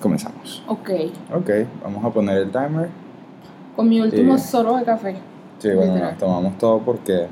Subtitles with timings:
[0.00, 0.62] comenzamos.
[0.68, 0.90] Ok.
[1.34, 1.50] Ok,
[1.82, 2.88] vamos a poner el timer.
[3.76, 4.48] Con mi último Sí.
[4.48, 5.16] sorbo de café.
[5.58, 7.26] Sí, bueno, nos tomamos todo porque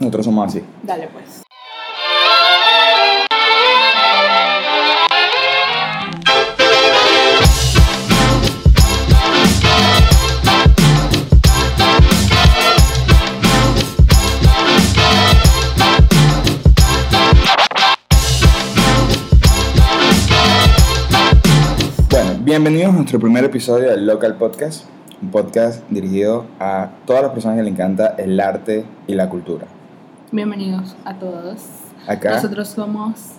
[0.00, 0.62] nosotros somos así.
[0.82, 1.45] Dale pues.
[22.56, 24.86] Bienvenidos a nuestro primer episodio del Local Podcast,
[25.20, 29.66] un podcast dirigido a todas las personas que le encanta el arte y la cultura.
[30.32, 31.66] Bienvenidos a todos.
[32.06, 33.32] Acá, Nosotros somos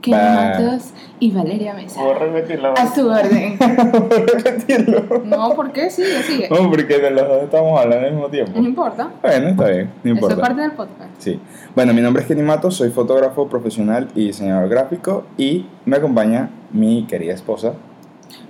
[0.00, 2.00] Kenny Matos y Valeria Mesa.
[2.00, 2.72] ¿Puedo repetirlo?
[2.74, 3.58] A su orden.
[4.08, 5.22] ¿Puedo repetirlo?
[5.26, 5.90] No, ¿por qué?
[5.90, 6.48] Sigue, sigue.
[6.48, 8.58] No, porque de los dos estamos hablando al mismo tiempo.
[8.58, 9.10] No importa.
[9.20, 10.34] Bueno, está bien, no Eso importa.
[10.36, 11.10] es parte del podcast.
[11.18, 11.38] Sí.
[11.74, 16.48] Bueno, mi nombre es Kenny Matos, soy fotógrafo profesional y diseñador gráfico y me acompaña
[16.72, 17.74] mi querida esposa,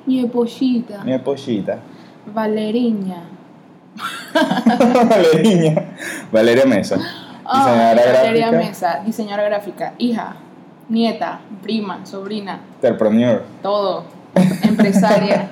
[0.06, 1.78] Mi esposita, mi esposita,
[2.34, 3.22] Valeriña.
[5.08, 5.74] Valeriña,
[6.32, 6.96] Valeria Mesa,
[7.44, 10.36] Ay, diseñadora Valeria gráfica, Mesa, diseñadora gráfica, hija,
[10.88, 14.04] nieta, prima, sobrina, entrepreneur, todo.
[14.62, 15.46] Empresaria,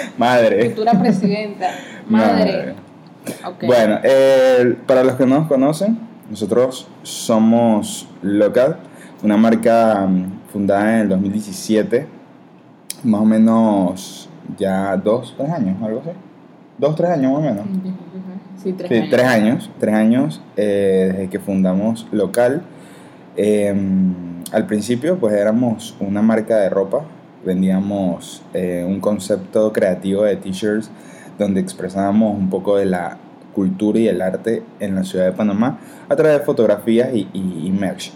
[0.16, 0.70] madre.
[0.70, 1.70] futura presidenta,
[2.08, 2.74] madre.
[3.62, 5.98] Bueno, eh, para los que no nos conocen,
[6.30, 8.76] nosotros somos Local,
[9.22, 12.06] una marca mm, fundada en el 2017,
[13.04, 16.10] más o menos ya dos, tres años, algo así.
[16.78, 17.64] Dos, tres años más o menos.
[18.62, 19.10] Sí, tres Sí, años.
[19.10, 22.62] tres años, tres años eh, desde que fundamos local.
[23.36, 23.74] Eh,
[24.52, 27.02] al principio pues éramos una marca de ropa,
[27.44, 30.90] vendíamos eh, un concepto creativo de t-shirts
[31.38, 33.16] donde expresábamos un poco de la
[33.54, 35.78] cultura y el arte en la ciudad de Panamá
[36.08, 38.12] a través de fotografías y, y- y merch.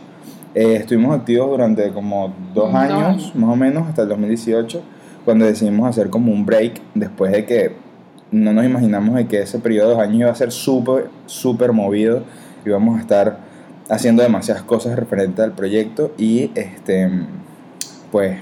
[0.55, 4.83] Eh, estuvimos activos durante como dos años, más o menos, hasta el 2018,
[5.24, 7.72] cuando decidimos hacer como un break después de que
[8.30, 11.72] no nos imaginamos de que ese periodo de dos años iba a ser súper, súper
[11.72, 12.22] movido.
[12.64, 13.38] Íbamos a estar
[13.88, 17.10] haciendo demasiadas cosas referentes al proyecto y este,
[18.10, 18.38] pues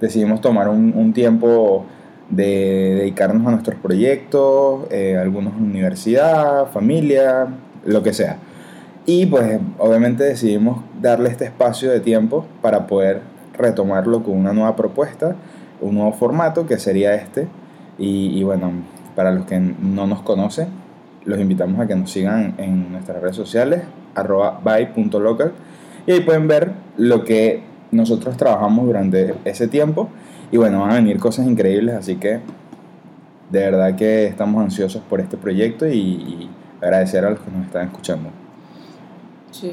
[0.00, 1.86] decidimos tomar un, un tiempo
[2.30, 7.46] de dedicarnos a nuestros proyectos, eh, algunos en universidad, familia,
[7.84, 8.38] lo que sea.
[9.04, 13.22] Y pues obviamente decidimos darle este espacio de tiempo para poder
[13.54, 15.34] retomarlo con una nueva propuesta,
[15.80, 17.48] un nuevo formato que sería este.
[17.98, 18.72] Y, bueno,
[19.14, 20.68] para los que no nos conocen,
[21.24, 23.82] los invitamos a que nos sigan en nuestras redes sociales,
[24.14, 25.52] arroba by.local.
[26.06, 30.08] Y ahí pueden ver lo que nosotros trabajamos durante ese tiempo.
[30.50, 32.40] Y bueno, van a venir cosas increíbles, así que
[33.50, 37.66] de verdad que estamos ansiosos por este proyecto y, y agradecer a los que nos
[37.66, 38.41] están escuchando.
[39.52, 39.72] Sí.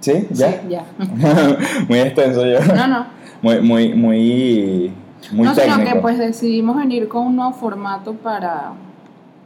[0.00, 0.28] ¿Sí?
[0.30, 0.52] ¿Ya?
[0.52, 0.84] Sí, ya.
[1.88, 2.60] muy extenso yo.
[2.74, 3.06] No, no.
[3.42, 4.92] Muy, muy, muy,
[5.32, 5.78] muy no, técnico.
[5.78, 8.72] sino que pues decidimos venir con un nuevo formato para,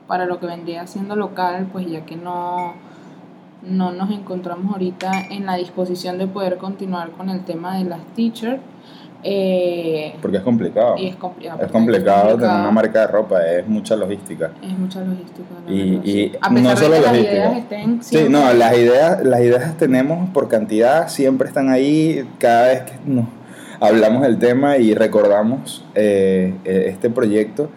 [0.06, 2.74] para lo que vendría siendo local, pues ya que no,
[3.62, 8.00] no nos encontramos ahorita en la disposición de poder continuar con el tema de las
[8.14, 8.60] teachers.
[9.24, 10.96] Eh, Porque es complicado.
[10.98, 11.62] y es complicado.
[11.62, 14.50] Es complicado tener una marca de ropa, es mucha logística.
[14.62, 15.48] Es mucha logística.
[15.68, 17.32] Y- y no solo de que las logística.
[17.32, 22.66] ideas estén Sí, no, las ideas, las ideas tenemos por cantidad, siempre están ahí, cada
[22.68, 23.26] vez que nos
[23.80, 27.68] hablamos del tema y recordamos eh, eh, este proyecto,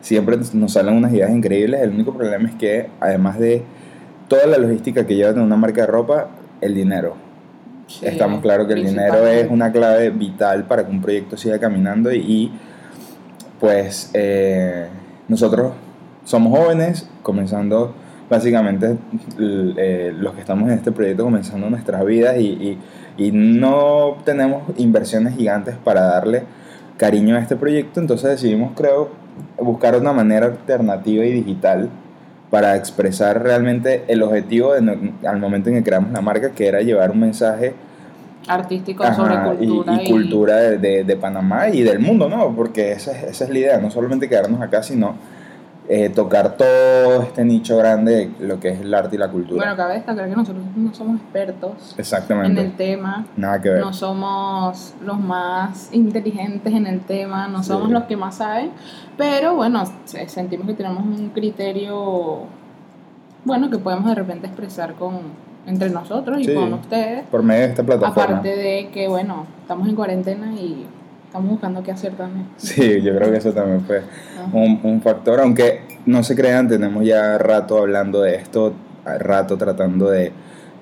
[0.00, 1.80] siempre nos salen unas ideas increíbles.
[1.80, 3.62] El único problema es que, además de
[4.26, 6.28] toda la logística que lleva tener una marca de ropa,
[6.60, 7.27] el dinero.
[7.88, 11.58] Sí, Estamos claros que el dinero es una clave vital para que un proyecto siga
[11.58, 12.52] caminando y,
[13.60, 14.86] pues eh,
[15.26, 15.72] nosotros
[16.24, 17.94] somos jóvenes, comenzando
[18.30, 18.96] básicamente
[19.38, 22.78] eh, los que estamos en este proyecto comenzando nuestras vidas y, y-
[23.16, 26.42] y no tenemos inversiones gigantes para darle
[26.98, 29.08] cariño a este proyecto, entonces decidimos creo
[29.58, 31.88] buscar una manera alternativa y digital
[32.50, 36.80] para expresar realmente el objetivo de al momento en que creamos la marca, que era
[36.80, 37.74] llevar un mensaje
[38.46, 42.54] artístico ajá, sobre y- cultura y, cultura de, de- de Panamá y del mundo, ¿no?
[42.56, 45.16] Porque esa es, esa es la idea, no solamente quedarnos acá, sino
[45.90, 49.56] eh, tocar todo este nicho grande, de lo que es el arte y la cultura.
[49.62, 53.80] Bueno, cabe destacar que nosotros no somos expertos en Exactamente, el tema, nada que ver.
[53.80, 57.68] no somos los más inteligentes en el tema, no Sí.
[57.68, 58.70] somos los que más saben,
[59.16, 62.40] pero bueno, se- sentimos que tenemos un criterio,
[63.44, 66.54] bueno, que podemos de repente expresar con entre nosotros y Sí.
[66.54, 68.22] con ustedes, Por medio de esta plataforma.
[68.38, 70.86] aparte de que, bueno, estamos en cuarentena y
[71.28, 72.48] estamos buscando qué hacer también.
[72.56, 74.50] Sí, yo creo que eso también fue Ajá.
[74.52, 78.72] un, un factor, aunque no se crean, tenemos ya rato hablando de esto,
[79.04, 80.32] rato tratando de,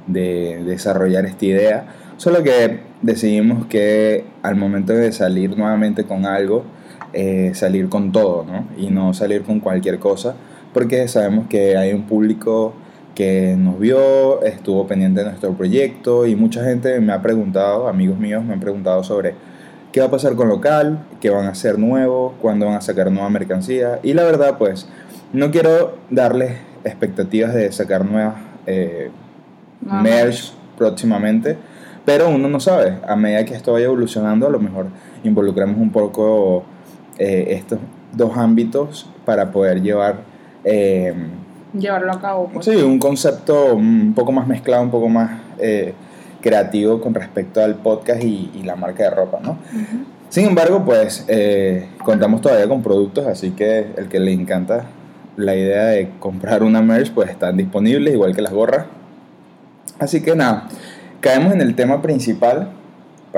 [0.06, 6.64] de desarrollar esta idea, Solo que decidimos que al momento de salir nuevamente con algo,
[7.12, 8.66] eh, salir con todo, ¿no?
[8.78, 10.34] Y no salir con cualquier cosa,
[10.72, 12.72] porque sabemos que hay un público
[13.14, 18.18] que nos vio, estuvo pendiente de nuestro proyecto y mucha gente me ha preguntado, amigos
[18.18, 19.34] míos me han preguntado sobre
[19.96, 23.10] qué va a pasar con local, qué van a hacer nuevo, cuándo van a sacar
[23.10, 23.98] nueva mercancía.
[24.02, 24.86] Y la verdad, pues,
[25.32, 28.34] no quiero darles expectativas de sacar nuevas
[28.66, 29.10] eh,
[29.80, 31.56] merch próximamente,
[32.04, 32.98] pero uno no sabe.
[33.08, 34.88] A medida que esto vaya evolucionando, a lo mejor
[35.24, 36.64] involucramos un poco
[37.16, 37.78] eh, estos
[38.12, 40.16] dos ámbitos para poder llevar...
[40.62, 41.14] Eh,
[41.72, 42.50] Llevarlo a cabo.
[42.52, 42.66] Pues.
[42.66, 45.94] Sí, un concepto un poco más mezclado, un poco más eh,
[46.46, 49.58] creativo con respecto al podcast y, la marca de ropa, ¿no?
[50.28, 51.26] Sin embargo, pues
[52.04, 54.86] contamos todavía con productos, así que el que le encanta
[55.36, 58.86] la idea de comprar una merch, pues están disponibles, igual que las gorras.
[59.98, 60.68] Así que nada,
[61.20, 62.70] caemos en el tema principal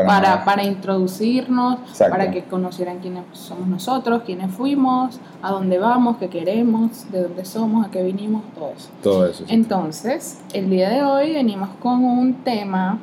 [0.07, 6.29] para, para, introducirnos, para que conocieran quiénes somos nosotros, quiénes fuimos, a dónde vamos, qué
[6.29, 8.89] queremos, de dónde somos, a qué vinimos, todo eso.
[9.03, 9.45] Todo eso.
[9.49, 12.99] Entonces, el día de hoy venimos con un tema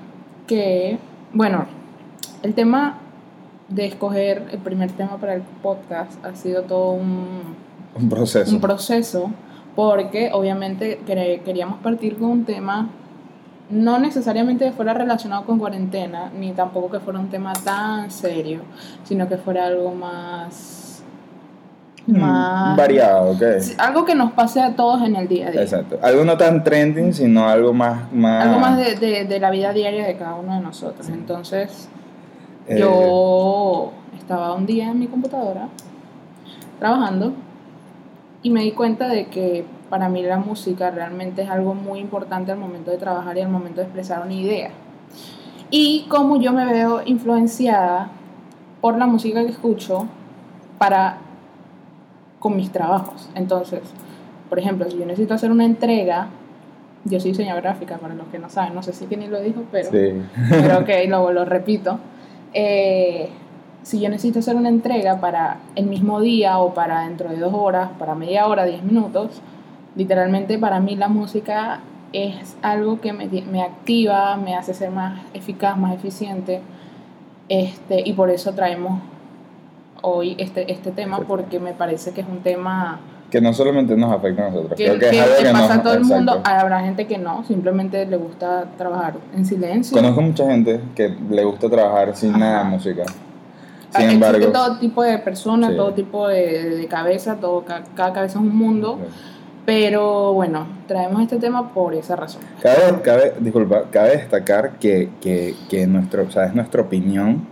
[0.47, 0.97] que,
[1.33, 1.65] bueno,
[2.43, 2.99] el tema
[3.69, 7.55] de escoger el primer tema para el podcast ha sido todo un,
[7.95, 8.53] un proceso.
[8.53, 9.31] Un proceso,
[9.75, 12.89] porque obviamente queríamos partir con un tema
[13.69, 18.61] no necesariamente fuera relacionado con cuarentena, ni tampoco que fuera un tema tan serio,
[19.03, 21.03] sino que fuera algo más...
[22.05, 23.41] Mm, más variado, ok.
[23.79, 25.61] Algo que nos pase a todos en el día a día.
[25.63, 25.97] Exacto.
[26.03, 28.11] Algo no tan trending, sino algo más...
[28.13, 28.45] más...
[28.45, 31.09] Algo más de, de, la vida diaria de cada uno de nosotros.
[31.09, 31.89] Entonces,
[32.67, 35.69] eh, yo estaba un día en mi computadora
[36.79, 37.33] trabajando
[38.43, 42.51] y me di cuenta de que para mí la música realmente es algo muy importante
[42.51, 44.71] al momento de trabajar y al momento de expresar una idea.
[45.71, 48.09] Y cómo yo me veo influenciada
[48.81, 50.05] por la música que escucho
[50.77, 51.19] para
[52.39, 53.29] con mis trabajos.
[53.35, 53.83] Entonces,
[54.49, 56.27] por ejemplo, si yo necesito hacer una entrega,
[57.05, 59.63] yo soy diseñadora gráfica, para los que no saben, no sé si ni lo dijo,
[59.71, 60.21] pero, sí.
[60.49, 61.99] pero ok, lo, lo repito.
[62.51, 63.29] Eh,
[63.81, 67.53] si yo necesito hacer una entrega para el mismo día o para dentro de dos
[67.53, 69.41] horas, para media hora, diez minutos,
[69.95, 71.79] literalmente para mí la música
[72.13, 76.61] es algo que me, me, activa, me hace ser más eficaz, más eficiente.
[77.49, 79.01] Este, y por eso traemos
[80.01, 82.99] hoy este, este tema, porque me parece que es un tema...
[83.29, 86.41] Que no solamente nos afecta a nosotros, que, que, pasa a todo el mundo.
[86.43, 89.97] Habrá gente que no, simplemente le gusta trabajar en silencio.
[89.97, 93.03] Conozco mucha gente que le gusta trabajar sin nada de música.
[93.97, 98.45] Sin embargo, todo tipo de personas, todo tipo de, de cabeza, todo, cada, cabeza es
[98.45, 98.99] un mundo.
[99.65, 102.41] Pero bueno, traemos este tema por esa razón.
[102.61, 107.47] Cabe, cabe, disculpa, cabe destacar que, que, que nuestro, o sea, es nuestra opinión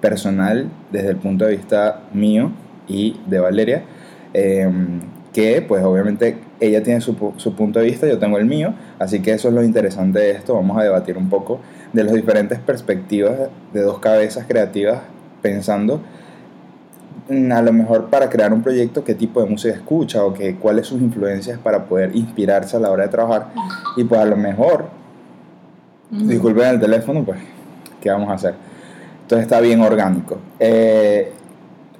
[0.00, 2.50] personal desde el punto de vista mío
[2.88, 3.84] y de Valeria,
[4.32, 5.00] em,
[5.32, 9.20] que pues obviamente ella tiene su, su, punto de vista, yo tengo el mío, así
[9.20, 11.60] que eso es lo interesante de esto, vamos a debatir un poco
[11.92, 15.00] de las diferentes perspectivas de dos cabezas creativas
[15.42, 16.00] pensando
[17.28, 20.86] a lo mejor para crear un proyecto qué tipo de música escucha o que, cuáles
[20.86, 23.48] sus influencias para poder inspirarse a la hora de trabajar.
[23.96, 24.86] Y pues a lo mejor,
[26.10, 27.40] disculpen el teléfono, pues,
[28.00, 28.54] ¿qué vamos a hacer?
[29.22, 30.38] Entonces está bien orgánico.
[30.58, 31.32] Eh,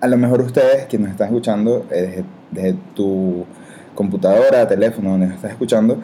[0.00, 3.46] a lo mejor ustedes que nos están escuchando eh, desde, desde, tu
[3.94, 5.98] computadora, teléfono, donde nos estás escuchando,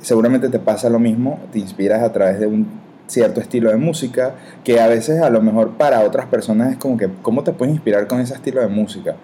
[0.00, 4.34] seguramente te pasa lo mismo, te inspiras a través de un cierto estilo de música
[4.64, 7.74] que a veces a lo mejor para otras personas es como que, ¿cómo te puedes
[7.74, 9.16] inspirar con ese estilo de música?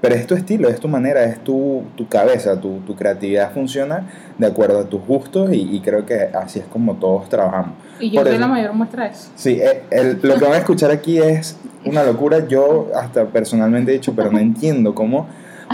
[0.00, 4.06] Pero es tu estilo, es tu manera, es tu, tu cabeza, tu, tu, creatividad funciona
[4.38, 7.74] de acuerdo a tus gustos y, creo que así es como todos trabajamos.
[7.98, 9.30] Y yo soy la mayor muestra de eso.
[9.36, 12.48] Sí, eh, lo que van a escuchar aquí es una locura.
[12.48, 15.26] Yo hasta personalmente he dicho, pero no entiendo cómo.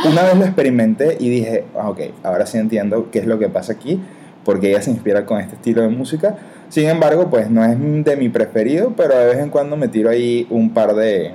[0.04, 3.48] Una vez lo experimenté y dije, ah, ok, ahora sí entiendo qué es lo que
[3.48, 4.00] pasa aquí,
[4.44, 6.36] porque ella se inspira con este estilo de música
[6.68, 10.10] sin embargo, pues no es de mi preferido, pero de vez en cuando me tiro
[10.10, 11.34] ahí un par de...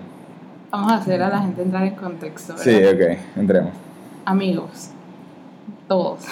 [0.72, 2.56] Vamos a hacer a la gente entrar en contexto.
[2.56, 2.64] ¿verdad?
[2.64, 3.72] Sí, ok, entremos.
[4.26, 4.90] Amigos,
[5.88, 6.26] todos.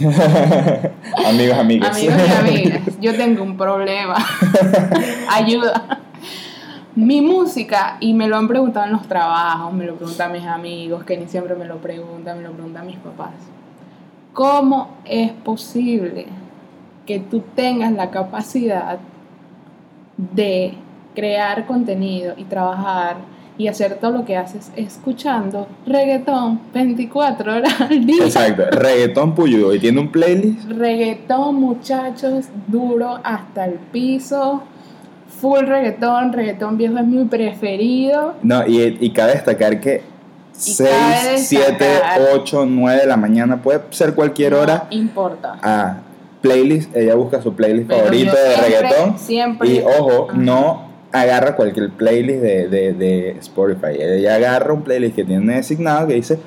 [1.26, 1.96] Amigos, amigas.
[1.96, 4.16] Amigos y amigas, yo tengo un problema.
[5.30, 6.00] Ayuda.
[6.96, 11.04] Mi música, y me lo han preguntado en los trabajos, me lo preguntan mis amigos,
[11.04, 13.32] que ni siempre me lo preguntan, me lo preguntan mis papás.
[14.32, 16.26] ¿Cómo es posible
[17.06, 18.98] que tú tengas la capacidad
[20.16, 20.74] de
[21.14, 23.16] crear contenido y trabajar
[23.56, 28.24] y hacer todo lo que haces escuchando reggaetón 24 horas al día.
[28.24, 30.68] Exacto, reggaetón puyo y tiene un playlist.
[30.70, 34.62] Reggaetón, muchachos, duro hasta el piso,
[35.40, 38.34] full reggaetón, reggaetón viejo es mi preferido.
[38.42, 40.02] No, y, y cabe destacar que
[40.56, 45.58] Y 6, cabe 7, destacar- 8, 9 de la mañana, puede ser cualquier hora, importa.
[45.62, 45.98] a
[46.44, 49.18] playlist, ella busca su playlist Pero favorito de siempre- reggaetón.
[49.18, 50.38] siempre- Y ojo, Ajá.
[50.38, 53.96] no agarra cualquier playlist de, de, de Spotify.
[53.98, 56.38] Ella agarra un playlist que tiene designado que dice,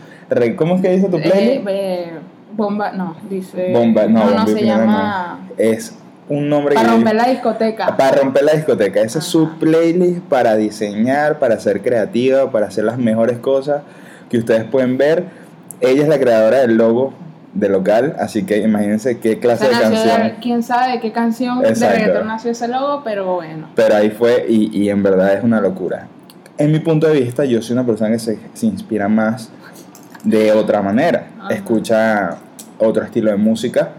[0.56, 1.68] ¿cómo es que dice tu Eh, playlist?
[1.70, 2.12] eh,
[2.56, 3.72] bomba, no, dice.
[3.74, 5.39] Bomba, no, no, Bomba se llama.
[5.58, 5.96] Es
[6.30, 7.98] un nombre Para que romper la discoteca.
[7.98, 9.01] para romper la discoteca.
[9.01, 13.82] Ese es su playlist para diseñar, para ser creativa, para hacer las mejores cosas
[14.30, 15.24] que ustedes pueden ver.
[15.80, 17.13] Ella es la creadora del logo
[17.57, 20.31] del local, así que imagínense qué clase de nació de- canción.
[20.41, 21.85] quién sabe de qué canción Exacto.
[21.85, 23.69] de reggaetón nació ese logo, pero bueno.
[23.75, 26.07] Pero ahí fue y, y en verdad es una locura.
[26.59, 29.49] En mi punto de vista, yo soy una persona que se, se inspira más
[30.23, 31.27] de otra manera.
[31.39, 31.53] Ajá.
[31.53, 32.37] Escucha
[32.79, 33.89] otro estilo de música.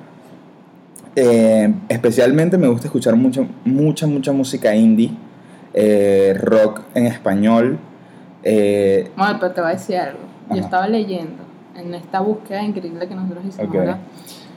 [1.17, 5.11] Eh, especialmente me gusta escuchar mucho, mucha, mucha música indie,
[5.75, 7.79] eh, rock en español.
[8.45, 10.21] eh, Bueno, pero te voy a decir algo.
[10.51, 10.61] Yo Ajá.
[10.65, 11.43] estaba leyendo
[11.79, 13.75] en esta búsqueda increíble que nosotros hicimos, Ok.
[13.75, 13.99] ¿verdad?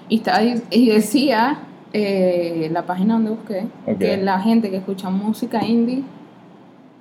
[0.09, 1.59] Y, estaba- y decía
[1.93, 3.97] eh, la página donde busqué Ok.
[3.99, 6.03] que la gente que escucha música indie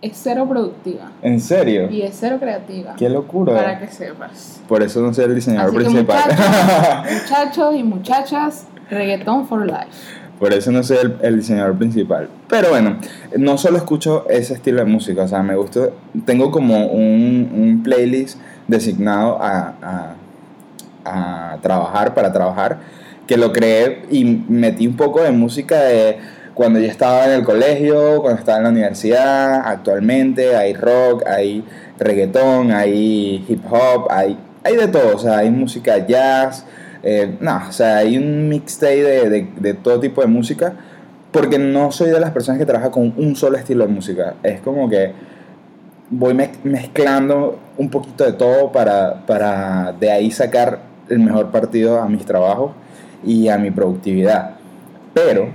[0.03, 1.91] es cero productiva ¿En serio?
[1.91, 2.95] y es cero creativa.
[2.97, 3.55] Qué locura.
[3.55, 4.61] Para que sepas.
[4.67, 6.23] Por eso no soy el diseñador Así que principal.
[6.31, 9.89] muchachos, muchachos y muchachas, reggaeton for life.
[10.39, 12.29] Por eso no soy el, el diseñador principal.
[12.49, 12.97] Pero bueno,
[13.37, 15.91] no solo escucho ese estilo de música, o sea, me gusta,
[16.25, 22.79] tengo como un, un playlist designado a, a- trabajar, para trabajar,
[23.27, 26.19] que lo creé y metí un poco de música de
[26.55, 31.65] cuando yo estaba en el colegio, cuando estaba en la universidad, actualmente hay rock, hay
[31.99, 36.65] reggaetón, hay hip hop, hay, hay de todo, o sea, hay música jazz,
[37.03, 40.75] eh, no, o sea, hay un mixtape de, de, de todo tipo de música,
[41.33, 44.61] porque no soy de las personas que trabaja con un solo estilo de música, es
[44.61, 45.13] como que
[46.11, 52.01] voy mez- mezclando un poquito de todo para, para de ahí sacar el mejor partido
[52.01, 52.73] a mis trabajos
[53.25, 54.53] y a mi productividad.
[55.15, 55.49] Pero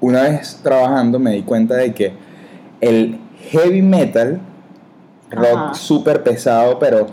[0.00, 2.12] una vez trabajando me di cuenta de que
[2.80, 3.18] el
[3.50, 4.40] heavy metal,
[5.30, 7.06] rock súper pesado, pero,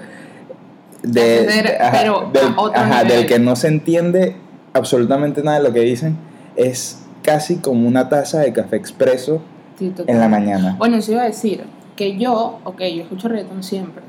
[1.03, 4.35] de, de- ajá, pero del, ajá, del que no se entiende
[4.73, 6.17] absolutamente nada de lo que dicen,
[6.55, 9.41] es casi como una taza de café expreso
[9.77, 10.75] Sí, en la mañana.
[10.79, 11.63] Bueno, eso iba a decir
[11.97, 14.03] que yo, ok, yo escucho reggaetón siempre,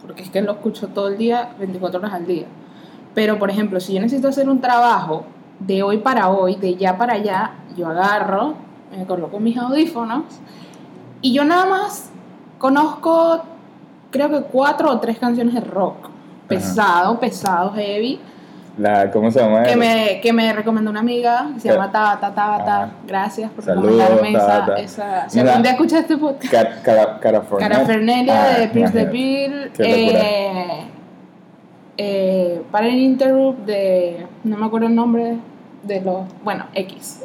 [0.00, 2.46] porque es que lo escucho todo el día, 24 horas al día.
[3.14, 5.24] Pero, por ejemplo, si yo necesito hacer un trabajo
[5.58, 8.54] de hoy para hoy, de ya para allá, yo agarro,
[8.96, 10.24] me coloco mis audífonos
[11.22, 12.10] y yo nada más
[12.58, 13.42] conozco,
[14.10, 16.08] creo que cuatro o tres canciones de rock.
[16.48, 18.20] Pesado, pesado, heavy.
[18.80, 19.62] La, ¿Cómo se llama?
[19.64, 21.74] Que me, que me recomendó una amiga, se ¿Qué?
[21.74, 22.82] llama Tabata Tabata.
[22.84, 22.92] Ajá.
[23.06, 24.80] Gracias por Saludos, recomendarme esa, Tabata.
[24.80, 25.28] esa.
[25.28, 26.50] Si algún día escuchas este podcast.
[26.52, 29.10] Cara, cara, cara Cara Fernelia Ah, de Pierce imagínate.
[29.10, 29.70] Bill.
[29.78, 30.84] Eh,
[31.98, 34.26] eh, Parent Interrupt de.
[34.44, 35.36] No me acuerdo el nombre
[35.82, 36.22] de los.
[36.42, 37.24] Bueno, X.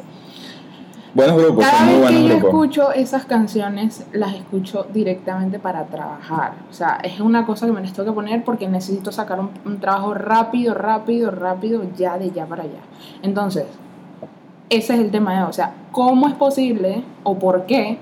[1.16, 2.48] Buenos grupos, Cada son muy vez que buenos yo grupos.
[2.50, 6.52] escucho esas canciones, las escucho directamente para trabajar.
[6.70, 9.48] O sea, es una cosa que me les tengo que poner porque necesito sacar un,
[9.64, 12.80] un trabajo rápido, rápido, rápido, ya de ya para allá.
[13.22, 13.64] Entonces,
[14.68, 15.44] ese es el tema de.
[15.44, 17.98] O sea, ¿cómo es posible o por qué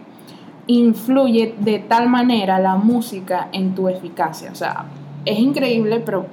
[0.67, 4.51] influye de tal manera la música en tu eficacia?
[4.51, 4.87] O sea,
[5.25, 6.27] es increíble, pero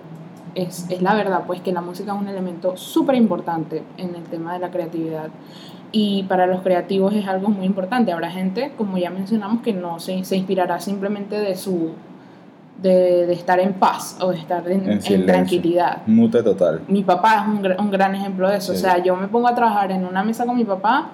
[0.56, 4.24] es, es la verdad, pues que la música es un elemento súper importante en el
[4.24, 5.30] tema de la creatividad.
[5.92, 8.12] Y para los creativos es algo muy importante.
[8.14, 11.92] Habrá gente, como ya mencionamos, que no se, se inspirará simplemente de su
[12.82, 15.34] de, de estar en paz o de estar en, En en silencio.
[15.34, 15.98] tranquilidad.
[16.08, 16.82] Mute total.
[16.88, 18.72] Mi papá es un, un gran ejemplo de eso.
[18.74, 18.80] Sí.
[18.80, 21.10] O sea, yo me pongo a trabajar en una mesa con mi papá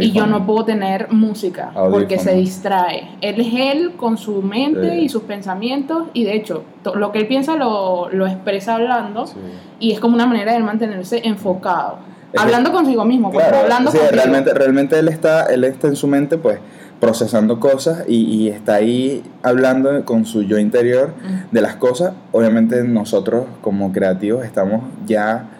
[0.00, 3.10] y yo no puedo tener música porque se distrae.
[3.20, 4.98] Él es él con su mente Sí.
[5.02, 9.34] y sus pensamientos y de hecho lo que él piensa lo, lo expresa hablando Sí.
[9.80, 11.98] y es como una manera de él mantenerse enfocado.
[12.32, 15.86] Es que- Hablando consigo mismo, pues, Claro, hablando sí, realmente, realmente él está, él está
[15.88, 16.58] en su mente, pues,
[17.00, 21.54] procesando cosas y, y está ahí hablando con su yo interior Mm.
[21.54, 22.12] de las cosas.
[22.32, 25.50] Obviamente nosotros como creativos estamos ya...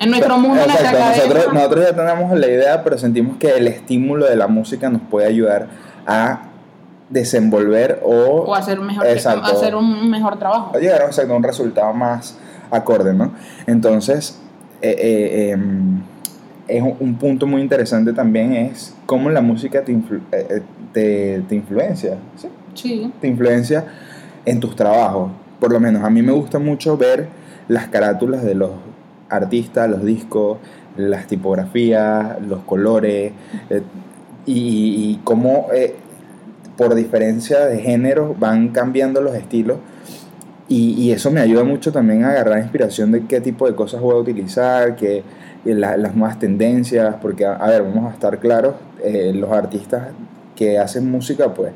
[0.00, 4.26] En nuestro mundo, nuestra Exacto, nosotros, ya tenemos la idea, pero sentimos que el estímulo
[4.26, 5.66] de la música nos puede ayudar
[6.06, 6.42] a
[7.10, 9.44] desenvolver o, o hacer, mejor, Exacto.
[9.46, 10.72] hacer un mejor trabajo.
[10.74, 12.36] a llegar a un resultado más
[12.70, 13.32] acorde, ¿no?
[13.66, 14.38] Entonces,
[14.82, 16.00] eh, eh, em,
[16.68, 21.42] es un, un punto muy interesante también es cómo la música te, influ- eh, te,
[21.48, 22.48] te influencia, ¿sí?
[22.74, 23.12] Sí.
[23.20, 23.84] te influencia
[24.44, 25.30] en tus trabajos.
[25.60, 27.28] Por lo menos a mí me gusta mucho ver
[27.68, 28.70] las carátulas de los
[29.28, 30.58] artistas, los discos,
[30.96, 33.32] las tipografías, los colores.
[33.70, 33.82] eh,
[34.46, 35.96] y, y cómo eh,
[36.76, 39.78] por diferencia de género van cambiando los estilos.
[40.68, 44.16] Y, eso me ayuda mucho también a agarrar inspiración de qué tipo de cosas voy
[44.16, 45.22] a utilizar, que,
[45.64, 50.08] la, las nuevas tendencias, porque, a, ver, vamos a estar claros, eh, los artistas
[50.56, 51.72] que hacen música, pues,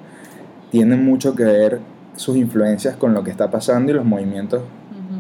[0.73, 1.81] tienen mucho que ver
[2.17, 4.63] sus influencias con lo que está pasando y los movimientos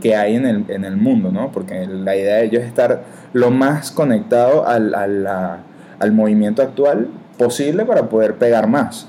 [0.00, 1.52] que hay en el, en el mundo, ¿no?
[1.52, 3.02] Porque la idea de ellos es estar
[3.32, 9.06] lo más conectado al, al, al movimiento actual posible para poder pegar más.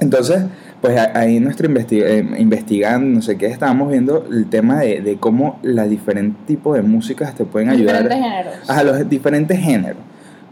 [0.00, 0.44] Entonces,
[0.80, 5.58] pues ahí nuestro eh, investigando, no sé qué, estábamos viendo el tema de, de cómo
[5.62, 8.02] los diferentes tipos de músicas te pueden ayudar.
[8.02, 8.70] Diferentes géneros.
[8.70, 10.02] A los diferentes géneros.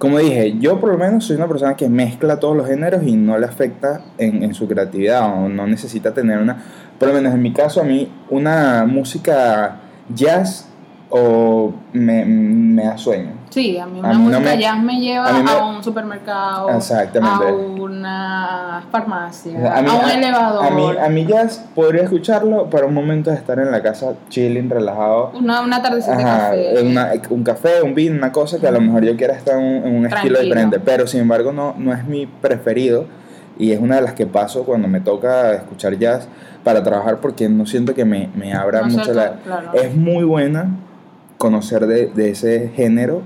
[0.03, 3.15] Como dije, yo por lo menos soy una persona que mezcla todos los géneros y
[3.15, 6.61] no le afecta en, en su creatividad o no necesita tener una,
[6.99, 9.77] por lo menos en mi caso, a mí una música
[10.13, 10.67] jazz
[11.15, 13.33] o me, me da sueño.
[13.51, 19.81] Sí, a mí una música jazz me lleva a, un supermercado, a una farmacia, a,
[19.81, 20.65] un elevador.
[20.65, 24.15] A mí, a mí jazz podría escucharlo para un momento de estar en la casa
[24.31, 25.33] chilling, relajado.
[25.35, 27.23] Una, una tardecita de café.
[27.29, 30.07] un café, un vino, una cosa que a lo mejor yo quiera estar en un,
[30.07, 33.05] estilo diferente, pero sin embargo no, no es mi preferido
[33.59, 36.27] y es una de las que paso cuando me toca escuchar jazz
[36.65, 39.35] para trabajar porque no siento que me, me abra mucho la...
[39.75, 40.71] Es muy buena
[41.43, 43.23] conocer de, de ese género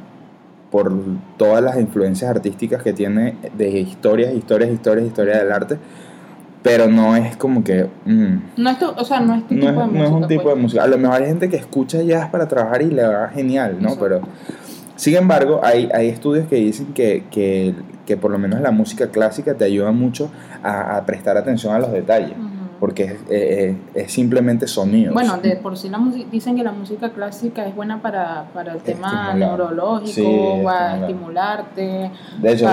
[0.70, 0.90] por
[1.36, 5.76] todas las influencias artísticas que tiene de historias, historias, historias, historias del arte,
[6.62, 7.90] pero no es como que...
[8.06, 9.98] Mm, no es tu, o sea, no es tu tipo de música.
[9.98, 10.56] No es un tipo pues.
[10.56, 10.82] de música.
[10.84, 13.96] A lo mejor hay gente que escucha jazz para trabajar y le va genial, ¿no?
[14.00, 14.22] Pero,
[14.96, 17.74] sin embargo, hay, hay estudios que dicen que, que,
[18.06, 20.30] que, por lo menos la música clásica te ayuda mucho
[20.62, 22.32] a, a prestar atención a los detalles
[22.78, 25.12] porque es, eh, es, simplemente sonido.
[25.12, 25.98] Bueno, de por sí la
[26.30, 32.10] dicen que la música clásica es buena para, para el tema neurológico, para estimularte.
[32.40, 32.68] De hecho,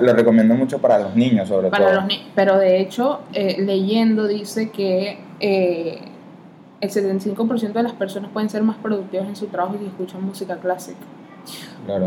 [0.00, 1.94] lo, recomiendo mucho para los niños, sobre para todo.
[2.02, 5.98] Los pero de hecho, eh, leyendo dice que eh,
[6.80, 10.56] el 75% de las personas pueden ser más productivas en su trabajo si escuchan música
[10.56, 11.04] clásica.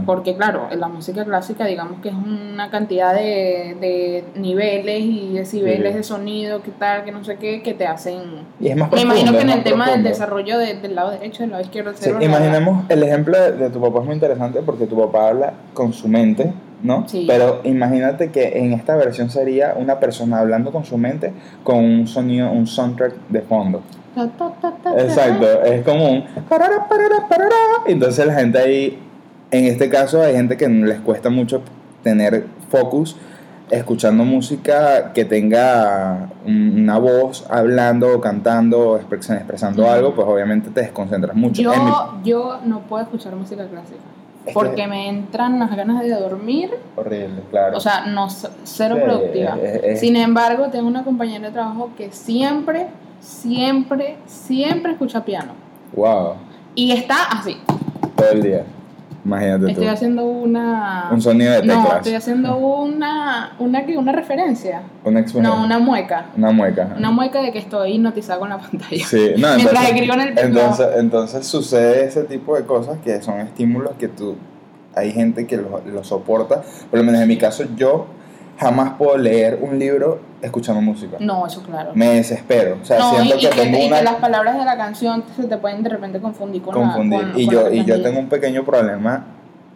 [0.06, 5.96] Porque claro, la música clásica digamos que es una cantidad de, de niveles y decibeles
[5.96, 8.46] de sonido, que tal, que no sé qué, que te hacen...
[8.60, 11.52] Y es más Me imagino que en el tema del desarrollo del lado derecho, del
[11.52, 15.30] lado izquierdo, sí, Imaginemos el ejemplo de, tu papá es muy interesante porque tu papá
[15.30, 17.08] habla con su mente, ¿no?
[17.08, 17.26] Sí.
[17.28, 22.08] Pero imagínate que en esta versión sería una persona hablando con su mente con un
[22.08, 23.82] sonido, un soundtrack de fondo.
[24.98, 26.24] Exacto, es como un...
[27.86, 29.00] Entonces la gente ahí
[29.52, 31.62] en este caso hay gente que les cuesta mucho
[32.04, 33.16] tener focus
[33.70, 40.82] escuchando música que tenga una voz hablando o cantando o expresando algo, pues obviamente te
[40.82, 41.62] desconcentras mucho.
[41.62, 41.74] Yo,
[42.24, 44.00] yo no puedo escuchar música clásica.
[44.54, 46.72] porque me entran las ganas de dormir.
[46.96, 47.76] Horrible, claro.
[47.76, 48.30] O sea, no,
[48.64, 49.58] cero productiva.
[49.98, 52.88] Sin embargo, tengo una compañera de trabajo que siempre,
[53.20, 55.52] siempre, siempre escucha piano.
[55.94, 56.36] Wow.
[56.76, 57.58] Y está así.
[58.16, 58.64] Todo el día.
[59.28, 61.10] Imagínate estoy haciendo una...
[61.12, 61.84] Un sonido de teclas.
[61.84, 63.56] No, estoy haciendo una...
[63.60, 63.98] ¿Una qué?
[63.98, 64.84] ¿Una referencia?
[65.04, 66.28] Una No, una mueca.
[66.38, 66.96] Una mueca.
[66.98, 69.06] Una mueca de que estoy hipnotizada con la pantalla.
[69.06, 73.22] Sí, no, Mientras entonces, escribo en el entonces, entonces sucede ese tipo de cosas que
[73.22, 74.38] son estímulos que tú...
[74.96, 76.63] Hay gente que lo, lo soporta.
[76.90, 78.08] Por lo menos en mi caso, yo
[78.58, 81.17] jamás puedo leer un libro escuchando música.
[81.20, 81.91] No, eso claro.
[81.93, 82.78] Me desespero.
[82.82, 83.98] O sea, no, siento y, que, tengo y una...
[84.00, 87.20] que las palabras de la canción se te pueden de repente confundir con confundir.
[87.20, 89.26] La, con, y con yo la y yo tengo un pequeño problema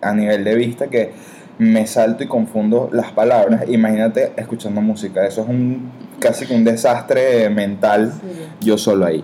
[0.01, 1.13] a nivel de vista que
[1.59, 3.65] me salto y confundo las palabras.
[3.67, 5.25] Imagínate escuchando música.
[5.27, 8.65] Eso es un casi que un desastre mental Sí.
[8.65, 9.23] yo solo ahí.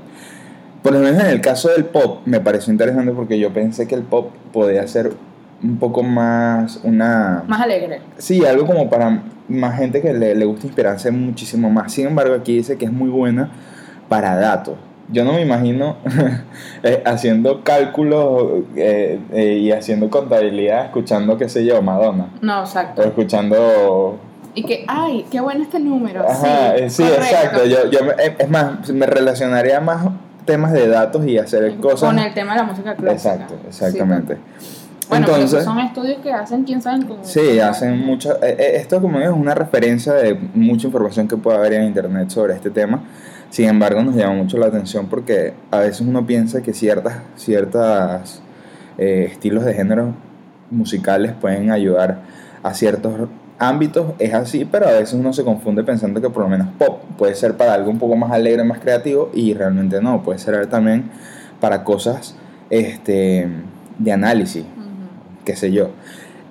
[0.83, 3.95] Por lo menos en el caso del pop me pareció interesante porque yo pensé que
[3.95, 5.13] el pop podía ser
[5.63, 7.43] un poco más una...
[7.47, 8.01] Más alegre.
[8.17, 11.91] Sí, algo como para más gente que le, le gusta inspirarse muchísimo más.
[11.91, 13.49] Sin embargo, aquí dice que es muy buena
[14.09, 14.75] para datos.
[15.09, 15.97] Yo no me imagino
[16.83, 22.29] eh, haciendo cálculos eh, eh, y haciendo contabilidad, escuchando, qué sé yo, Madonna.
[22.41, 23.03] No, O exacto.
[23.03, 24.19] escuchando...
[24.53, 26.27] Y que, ay, qué bueno este número.
[26.27, 27.63] Ajá, sí, exacto.
[27.65, 30.07] Yo, yo es más, me relacionaría más
[30.45, 32.09] temas de datos y hacer cosas...
[32.09, 33.33] Con el tema de la música clásica.
[33.33, 34.37] Exacto, exactamente.
[34.57, 34.76] Sí.
[35.09, 37.23] Bueno, Entonces, son estudios que hacen, quién sabe, con...
[37.23, 38.33] Sí, hacen mucho.
[38.43, 42.29] eh, eh, Esto, como es una referencia de mucha información que puede haber en internet
[42.29, 43.03] sobre este tema.
[43.49, 48.41] Sin embargo, nos llama mucho la atención porque a veces uno piensa que ciertas, ciertas
[48.97, 50.13] eh, estilos de género
[50.69, 52.19] musicales pueden ayudar
[52.61, 53.13] a ciertos
[53.57, 54.07] ámbitos.
[54.19, 57.35] Es así, pero a veces uno se confunde pensando que por lo menos pop puede
[57.35, 60.21] ser para algo un poco más alegre, más creativo y realmente no.
[60.21, 61.09] Puede ser también
[61.61, 62.35] para cosas
[62.69, 63.47] este,
[63.97, 64.65] de análisis.
[65.47, 65.87] Qué sé yo.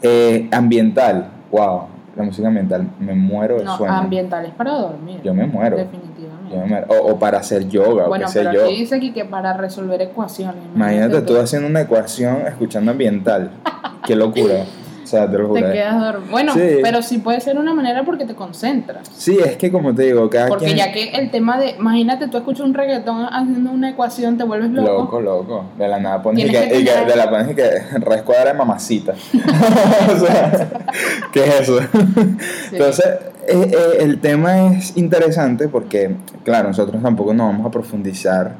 [0.03, 1.83] Eh, ambiental, wow.
[2.17, 3.93] la música ambiental, me muero de No, sueño.
[3.93, 5.21] ambiental es para dormir.
[5.23, 5.77] Yo me muero.
[5.77, 6.51] Definitivamente.
[6.55, 6.87] Yo me muero.
[6.89, 8.65] O, o para hacer yoga, bueno, o qué sé pero yo.
[8.65, 10.63] aquí dice aquí que para resolver ecuaciones.
[10.75, 13.51] Imagínate tú haciendo una ecuación escuchando ambiental.
[14.07, 14.55] Qué locura.
[15.07, 15.73] O sea, te lo Te juro.
[15.73, 16.31] quedas dormido.
[16.33, 16.61] Bueno, Sí.
[16.83, 19.09] pero sí puede ser una manera porque te concentras.
[19.17, 20.79] Sí, es que como te digo, cada Porque quien...
[20.79, 24.71] ya que el tema de, imagínate, tú escuchas un reggaetón haciendo una ecuación, te vuelves
[24.73, 24.91] loco.
[24.91, 25.65] Loco, loco.
[25.79, 28.51] De la nada pones y que, que y que- de la pones y que rescuadra
[28.53, 29.15] de mamacita.
[30.13, 30.69] o sea,
[31.33, 31.79] ¿qué es eso?
[31.81, 31.87] Sí.
[32.73, 33.07] Entonces,
[33.49, 38.55] eh, eh, el tema es interesante porque, claro, nosotros tampoco nos vamos a profundizar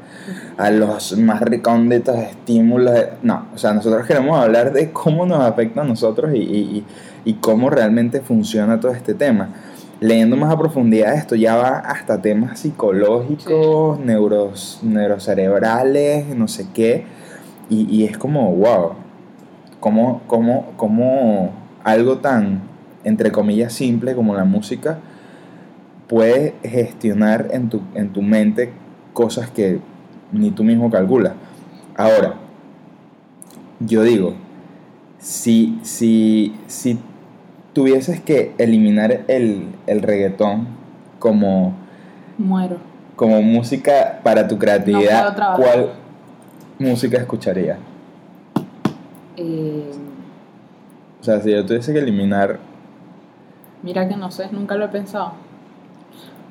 [0.57, 2.93] a los más recónditos estímulos.
[2.93, 6.57] de- no, o sea, nosotros queremos hablar de cómo nos afecta a nosotros y, y-
[6.77, 6.85] y-
[7.25, 9.49] y cómo realmente funciona todo este tema.
[9.99, 17.05] Leyendo más a profundidad esto ya va hasta temas psicológicos, neuros, neurocerebrales, no sé qué.
[17.69, 18.91] Y, y es como, wow,
[19.79, 21.51] cómo, cómo, cómo
[21.83, 22.61] algo tan,
[23.07, 24.99] entre comillas, simple como la música
[26.07, 28.71] puede gestionar en tu, en tu mente
[29.13, 29.79] cosas que
[30.31, 31.33] ni tú mismo calculas.
[31.95, 32.35] Ahora,
[33.79, 34.33] yo digo,
[35.19, 36.99] si, si, si
[37.73, 40.67] tuvieses que eliminar el, el reggaetón
[41.19, 41.73] como,
[42.37, 42.77] Muero.
[43.15, 45.35] como música para tu creatividad.
[45.55, 45.91] ¿cuál
[46.79, 47.77] música escucharías?
[49.35, 49.91] Eh,
[51.21, 52.59] O sea, si yo tuviese que eliminar
[53.83, 55.33] mira que no sé, nunca lo he pensado.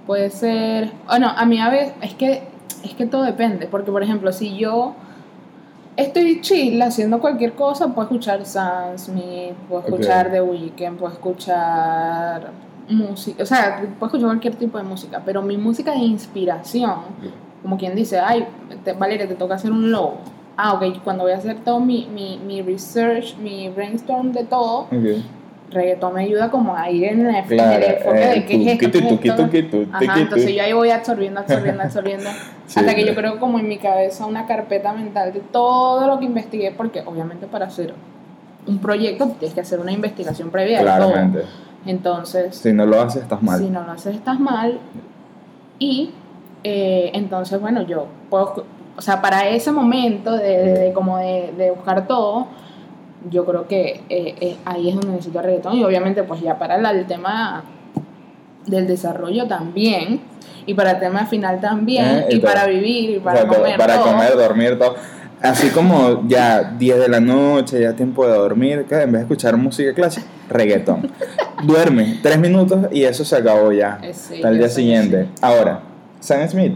[0.06, 0.92] Puede ser.
[1.06, 1.94] Bueno, a mí a veces.
[2.00, 2.44] Es que,
[2.84, 3.66] es que todo depende.
[3.66, 4.94] Porque, por ejemplo, si yo
[5.96, 12.50] estoy chill haciendo cualquier cosa, puedo escuchar Sam Smith, puedo escuchar The Weeknd, puedo escuchar
[12.88, 13.42] música.
[13.42, 15.22] O sea, puedo escuchar cualquier tipo de música.
[15.24, 17.00] Pero mi música de inspiración,
[17.62, 18.46] como quien dice, ay,
[18.84, 20.18] te, Valeria, te toca hacer un logo.
[20.56, 24.82] Ah, ok, cuando voy a hacer todo mi, mi, mi research, mi brainstorm de todo,
[24.82, 25.22] Ok.
[25.70, 28.66] Reggaetón me ayuda como a ir en el, Claro, el enfoque eh, de qué es
[28.82, 29.84] esto, tuqui, qué es esto.
[29.92, 32.30] Ajá, entonces yo ahí voy absorbiendo, absorbiendo, absorbiendo,
[32.66, 36.18] Sí, hasta que yo creo como en mi cabeza una carpeta mental de todo lo
[36.18, 37.94] que investigué, porque obviamente para hacer
[38.66, 41.40] un proyecto tienes que hacer una investigación previa Claramente.
[41.40, 41.48] todo.
[41.86, 43.58] Entonces, Si no lo haces, estás mal.
[43.60, 44.78] si no lo haces estás mal
[45.78, 46.10] y
[46.64, 48.64] eh, entonces bueno yo puedo
[48.96, 52.48] o sea para ese momento de, de- de como de, de buscar todo
[53.30, 56.78] yo creo que eh, eh, ahí es donde necesito reggaetón y obviamente pues ya para
[56.78, 57.64] la- el tema
[58.66, 60.20] del desarrollo también
[60.66, 63.54] y para el tema final también Eh, y para vivir y O para sea, to-
[63.56, 64.12] comer para todo.
[64.12, 64.96] comer, dormir, todo.
[65.42, 69.20] Así como ya 10 de la noche, ya tiempo de dormir, que en vez de
[69.20, 71.10] escuchar música clásica, reggaetón.
[71.64, 73.98] Duerme 3 minutos y eso se acabó ya.
[74.02, 75.24] Eh, sí, Hasta el día siguiente.
[75.24, 75.30] sí.
[75.42, 75.80] Ahora,
[76.20, 76.74] Sam Smith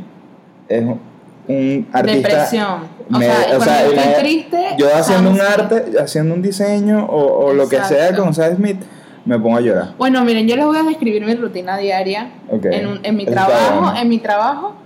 [0.69, 2.29] es un artista.
[2.29, 5.49] depresión o me- sea, o sea, yo estoy me- triste Yo haciendo un Smith.
[5.51, 8.81] arte, haciendo un diseño o, o lo que sea con Sam Smith,
[9.25, 9.89] me pongo a llorar.
[9.99, 12.65] Bueno, miren, yo les voy a describir mi rutina diaria Ok.
[12.67, 13.97] en, un- en mi trabajo, bueno.
[13.99, 14.77] en mi trabajo.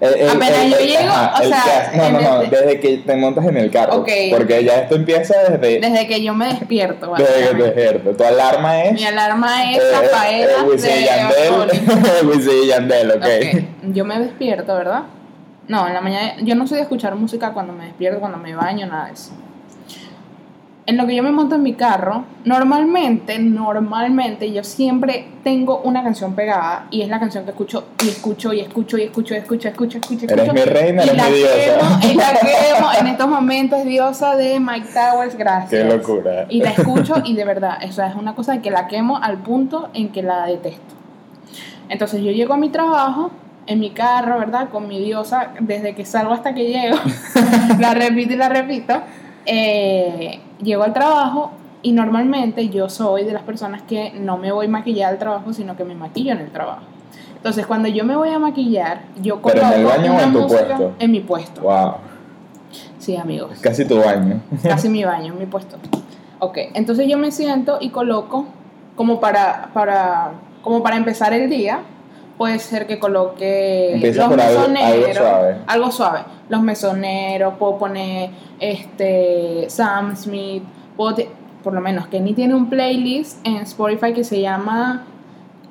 [0.00, 2.98] El- el- Apenas el- yo llego, o el sea, no, no, no, este- desde que
[2.98, 3.98] te montas en el carro.
[3.98, 4.08] Ok.
[4.36, 8.16] Porque ya esto empieza desde, Desde que yo me despierto, desde que te despiertas.
[8.16, 8.92] Tu alarma es.
[8.94, 12.68] Mi alarma es eh, Rafaela eh, y de Yandel.
[12.68, 13.16] Yandel, ok.
[13.22, 15.02] Ok, Yo me despierto, ¿verdad?
[15.68, 18.54] No, en la mañana yo no soy de escuchar música cuando me despierto, cuando me
[18.54, 19.32] baño, nada de eso.
[20.84, 26.02] En lo que yo me monto en mi carro, normalmente, normalmente yo siempre tengo una
[26.02, 29.36] canción pegada y es la canción que escucho y escucho y escucho y escucho y
[29.36, 30.42] escucho, escucho, escucho, escucho.
[30.42, 31.54] Eres mi reina, y eres la mi diosa.
[31.54, 35.70] quemo, y la quemo en estos momentos diosa de Mike Towers, gracias.
[35.70, 36.46] Qué locura.
[36.48, 39.38] Y la escucho y de verdad, o sea, es una cosa que la quemo al
[39.38, 40.94] punto en que la detesto.
[41.88, 43.30] Entonces yo llego a mi trabajo
[43.66, 44.68] en mi carro, ¿verdad?
[44.70, 46.96] Con mi diosa, desde que salgo hasta que llego,
[47.80, 48.94] la repito y la repito.
[49.46, 54.68] Eh, llego al trabajo y normalmente yo soy de las personas que no me voy
[54.68, 56.82] maquillada al trabajo, sino que me maquillo en el trabajo.
[57.36, 60.32] Entonces, cuando yo me voy a maquillar, yo ¿Pero en el coloco baño o en
[60.32, 60.94] tu puesto?
[61.00, 61.60] en mi puesto.
[61.62, 61.94] Wow.
[62.98, 64.40] Sí, amigos Casi tu baño.
[64.62, 65.76] casi mi baño, mi puesto.
[66.38, 68.46] Ok, entonces yo me siento y coloco
[68.94, 71.80] como para, para, como para empezar el día.
[72.38, 75.56] Puede ser que coloque Empieza los por algo- mesoneros, suave.
[75.66, 76.20] algo suave.
[76.48, 80.62] Los mesoneros, puedo poner este Sam Smith,
[80.96, 81.28] puedo te-
[81.62, 85.04] por lo menos Kenny tiene un playlist en Spotify que se llama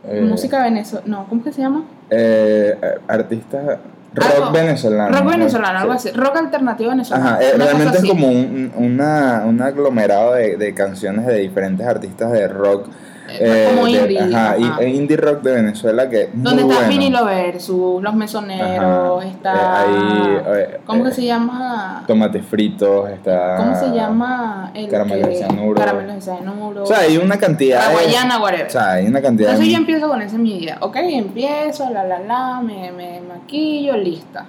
[0.08, 1.84] Eh, Música Venezolana, no, ¿cómo que se llama?
[2.10, 2.76] Eh,
[3.08, 3.80] artista.
[4.13, 5.15] Rock Algo- venezolano.
[5.15, 5.30] Rock ¿no?
[5.30, 6.10] venezolano, algo Sí.
[6.10, 7.28] así, rock alternativo venezolano.
[7.30, 12.32] Ajá, eh, realmente es como un, una, un aglomerado de, de canciones de diferentes artistas
[12.32, 12.88] de rock
[13.39, 14.20] eh, como de- indie.
[14.20, 14.84] ajá, y- ajá.
[14.84, 16.89] indie rock de Venezuela que es muy Donde está bueno.
[16.89, 19.28] Vinilo Versus, Los Mesoneros, Ajá.
[19.30, 19.54] está...
[19.54, 22.04] Eh, ahí, eh, ¿Cómo eh, que se llama?
[22.08, 23.56] Tomates fritos, está...
[23.58, 24.72] ¿Cómo se llama?
[24.74, 25.80] El Caramelos de cianuro.
[25.80, 26.84] Caramelos de cianuro.
[26.84, 27.91] O sea, hay una cantidad La.
[27.94, 28.67] Guayana, whatever.
[28.67, 29.72] O sea, hay una cantidad Entonces de...
[29.74, 30.78] yo empiezo con esa mi idea.
[30.82, 34.46] Ok, empiezo, la la la, me, me maquillo, lista.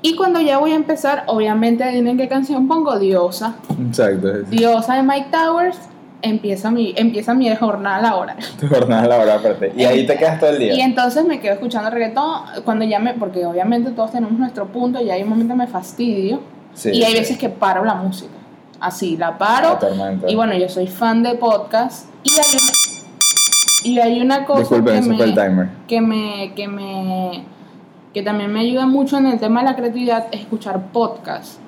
[0.00, 3.56] Y cuando ya voy a empezar, obviamente adivinen qué canción pongo, Diosa.
[3.88, 4.28] Exacto.
[4.48, 5.76] Diosa de Mike Towers,
[6.22, 8.36] empieza mi, empieza mi jornada laboral.
[8.60, 9.72] Tu jornada laboral aparte.
[9.76, 10.74] Y ahí te quedas todo el día.
[10.74, 15.00] Y entonces me quedo escuchando reggaetón cuando ya me, porque obviamente todos tenemos nuestro punto
[15.00, 16.40] y hay un momento que me fastidio.
[16.74, 17.18] Sí, y hay sí.
[17.18, 18.32] veces que paro la música.
[18.80, 19.78] Así, la paro.
[20.26, 22.08] Y bueno, yo soy fan de podcast.
[22.22, 22.72] Y hay una,
[23.84, 25.68] y hay una cosa Disculpen, que me, el timer.
[25.86, 27.44] que me que me
[28.12, 31.60] que también me ayuda mucho en el tema de la creatividad es escuchar podcast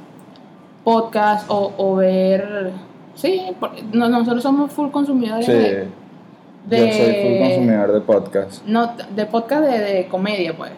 [0.85, 2.73] podcast o, o ver
[3.15, 5.53] sí porque no- nosotros somos full consumidores Sí.
[5.53, 5.87] de,
[6.71, 8.65] Yo soy full de- consumidor de podcast.
[8.67, 10.73] no de podcast de, de comedia pues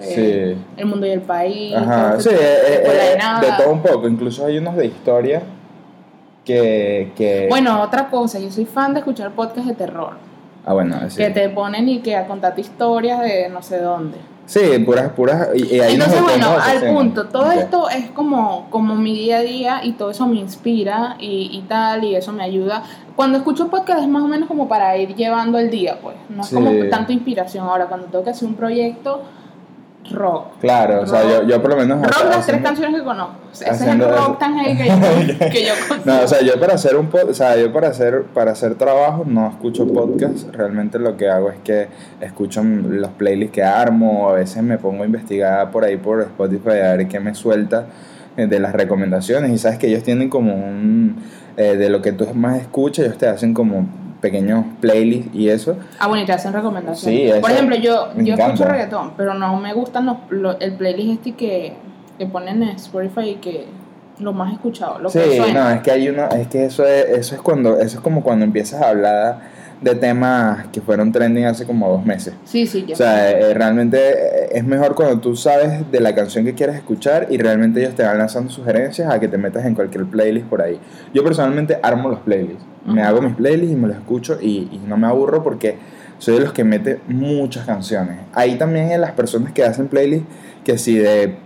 [0.00, 0.06] de
[0.54, 0.64] Sí.
[0.76, 3.16] el mundo y el país Ajá, sí, eh, eh, de eh,
[3.50, 4.06] de todo un poco.
[4.08, 5.42] Incluso hay unos de historia
[6.44, 7.12] que...
[7.16, 7.46] que...
[7.48, 10.12] bueno otra cosa yo soy fan de escuchar podcast de terror
[10.64, 11.16] Ah, bueno, sí.
[11.16, 15.48] que te ponen y que a contarte historias de no sé dónde Sí, puras, puras...
[15.54, 19.80] Y, unos Entonces, bueno, al punto, todo esto es como, como mi día a día
[19.84, 22.82] y todo eso me inspira y, y tal, y eso me ayuda.
[23.14, 26.40] Cuando escucho podcast es más o menos como para ir llevando el día, pues, no
[26.40, 26.54] es Sí.
[26.54, 27.66] como tanto inspiración.
[27.66, 29.20] Ahora, cuando tengo que hacer un proyecto,
[30.12, 30.58] rock.
[30.60, 32.00] Claro, o sea, yo, yo por lo menos...
[32.02, 33.34] Rock, las tres canciones que conozco.
[33.52, 36.02] Ese es el rock tan heavy que yo, que yo consumo.
[36.16, 38.74] No, o sea, yo para hacer un pod- o sea, yo para hacer para hacer
[38.76, 41.88] trabajo no escucho podcast, realmente lo que hago es que
[42.20, 46.78] escucho los playlists que armo, a veces me pongo a investigar por ahí por Spotify
[46.84, 47.86] a ver qué me suelta
[48.36, 51.16] eh, de las recomendaciones y sabes que ellos tienen como un
[51.56, 53.86] eh, de lo que tú más escuchas, ellos te hacen como
[54.20, 55.76] pequeños playlists y eso.
[55.98, 57.18] Ah, bueno, y te hacen recomendaciones.
[57.20, 58.44] Sí, eso Por ejemplo, yo, yo encanta.
[58.46, 61.72] escucho reggaetón, pero no me gustan los, lo- el playlist este que,
[62.18, 63.66] que ponen en Spotify y que
[64.18, 65.64] lo más escuchado, lo Sí, que suena.
[65.64, 68.22] no, es que hay una, es que eso es, eso es cuando, eso es como
[68.24, 69.38] cuando empiezas a hablar
[69.80, 72.34] de temas que fueron trending hace como dos meses.
[72.44, 72.94] Sí, sí, ya.
[72.94, 76.76] O sea, eh, realmente eh, es mejor cuando tú sabes de la canción que quieres
[76.76, 80.46] escuchar y realmente ellos te van lanzando sugerencias a que te metas en cualquier playlist
[80.46, 80.80] por ahí.
[81.14, 82.64] Yo personalmente armo los playlists.
[82.86, 85.76] Me hago mis playlists y me los escucho y, y no me aburro porque
[86.18, 88.16] soy de los que mete muchas canciones.
[88.32, 90.26] Ahí también en las personas que hacen playlists
[90.64, 91.36] que si de,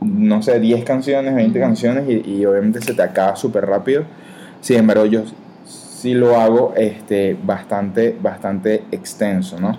[0.00, 1.68] no sé, 10 canciones, 20 Ujú.
[1.68, 4.04] canciones y, y obviamente se te acaba súper rápido.
[4.62, 5.22] Sin embargo, yo
[6.02, 9.76] sí lo hago este, bastante, bastante extenso, ¿no?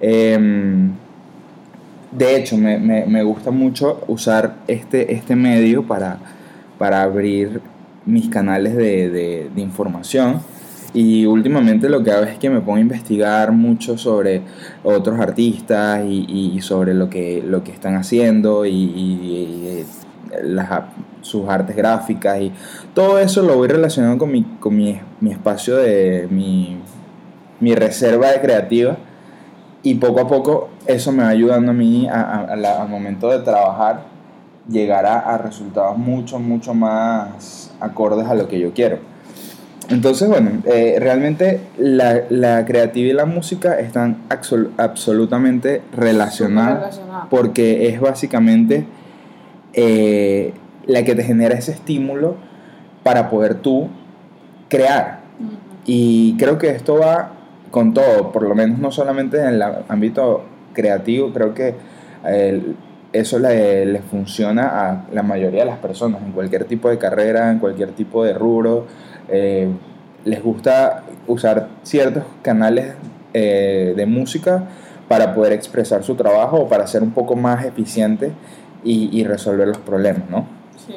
[0.00, 0.90] Em,
[2.12, 6.18] de hecho, me, me- gusta mucho usar este, este medio para,
[6.78, 7.62] para abrir
[8.04, 10.40] mis canales de, de- información.
[10.92, 14.42] Y últimamente lo que hago es que me pongo a investigar mucho sobre
[14.84, 19.84] otros artistas y, sobre lo que, lo que están haciendo y, y- y
[20.42, 20.68] las,
[21.26, 22.52] sus artes gráficas y
[22.94, 26.78] todo eso lo voy relacionando con mi, con mi, mi espacio de mi,
[27.60, 28.96] mi reserva de creativa
[29.82, 32.88] y poco a poco eso me va ayudando a mí a- a- a la- al
[32.88, 34.02] momento de trabajar
[34.68, 38.98] llegar a, resultados mucho, mucho más acordes a lo que yo quiero.
[39.88, 47.88] Entonces, bueno, eh, realmente la, la creatividad y la música están absol- absolutamente relacionadas porque
[47.88, 48.84] es básicamente
[49.72, 50.52] eh,
[50.86, 52.36] la que te genera ese estímulo
[53.02, 53.88] para poder tú
[54.68, 55.20] crear.
[55.84, 57.32] Y creo que esto va
[57.70, 61.74] con todo, por lo menos no solamente en el ámbito creativo, creo que
[62.24, 62.62] eh,
[63.12, 67.50] eso le, le funciona a la mayoría de las personas, en cualquier tipo de carrera,
[67.50, 68.86] en cualquier tipo de rubro.
[69.28, 69.68] eh,
[70.24, 72.94] les gusta usar ciertos canales
[73.32, 74.64] eh, de música
[75.08, 78.32] para poder expresar su trabajo o para ser un poco más eficiente
[78.82, 80.46] y, y resolver los problemas, ¿no?
[80.76, 80.94] Sí.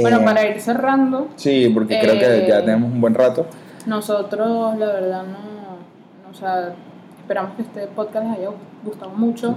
[0.00, 3.46] Bueno, Eh, para ir cerrando, Sí, porque creo que ya Eh, tenemos un buen rato.
[3.86, 6.72] nosotros la verdad no, no, o sea,
[7.20, 8.48] esperamos que este podcast les haya
[8.84, 9.56] gustado mucho.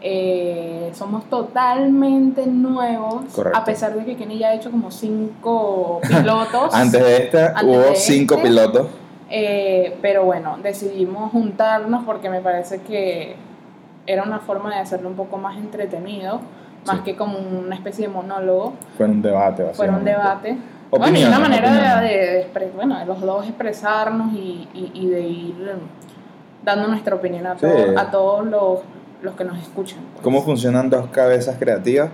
[0.00, 3.58] Eh, somos totalmente nuevos, Correcto.
[3.58, 6.72] a pesar de que Kenny ya ha hecho como cinco pilotos.
[6.74, 8.46] Antes de esta Antes hubo de cinco este.
[8.48, 8.86] pilotos.
[9.30, 13.34] Eh, pero bueno, decidimos juntarnos porque me parece que
[14.06, 16.40] era una forma de hacerlo un poco más entretenido,
[16.86, 17.02] más Sí.
[17.04, 18.74] que como una especie de monólogo.
[18.96, 20.56] Fue un debate, Fue un debate.
[20.90, 25.20] bueno, una manera de, de, expre- bueno, de los dos expresarnos y, y, y de
[25.20, 27.60] ir mm, dando nuestra opinión a, Sí.
[27.66, 28.78] todo- a todos los,
[29.22, 29.98] los que nos escuchan.
[30.12, 30.22] pues.
[30.22, 32.08] ¿Cómo funcionan dos cabezas creativas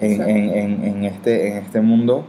[0.00, 2.24] en, en, en, en este, en este mundo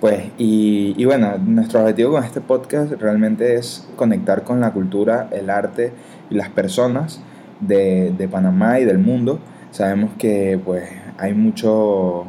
[0.00, 5.28] Pues, y, y bueno, nuestro objetivo con este podcast realmente es conectar con la cultura,
[5.30, 5.92] el arte
[6.30, 7.20] y las personas
[7.60, 9.38] de, de Panamá y del mundo.
[9.72, 10.88] Sabemos que pues
[11.20, 12.24] hay mucho,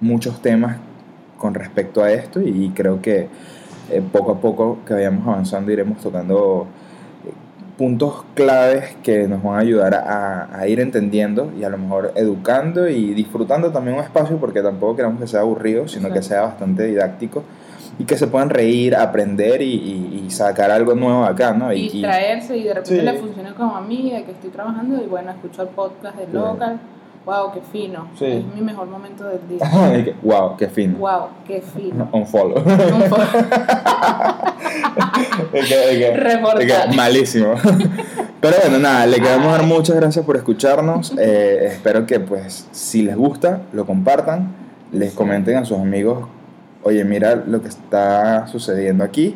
[0.00, 0.76] muchos temas
[1.38, 3.28] con respecto a esto y creo que
[3.90, 6.66] eh, poco a poco que vayamos avanzando iremos tocando
[7.24, 7.30] eh,
[7.78, 12.12] puntos claves que nos van a ayudar a, a ir entendiendo y a lo mejor
[12.16, 16.42] educando y disfrutando también un espacio porque tampoco queremos que sea aburrido, sino que sea
[16.42, 17.44] bastante didáctico
[17.98, 21.72] y que se puedan reír, aprender y, y- y sacar algo nuevo acá, ¿no?
[21.72, 23.02] Y distraerse y de repente Sí.
[23.06, 26.26] le funciona como a mí, de que estoy trabajando y bueno, escucho el podcast de
[26.26, 26.32] Sí.
[26.32, 26.78] Local.
[27.26, 28.08] Wow, qué fino.
[28.16, 28.24] Sí.
[28.24, 30.14] Es mi mejor momento del día.
[30.22, 30.96] Wow, qué fino.
[30.98, 32.08] wow, qué fino.
[32.12, 32.58] Un follow.
[32.58, 32.64] Un
[36.66, 37.54] que malísimo.
[38.40, 41.14] Pero bueno, nada, le queremos dar muchas gracias por escucharnos.
[41.18, 44.54] Eh, espero que pues si les gusta, lo compartan,
[44.92, 46.28] les comenten a sus amigos,
[46.84, 49.34] oye, mira lo que está sucediendo aquí.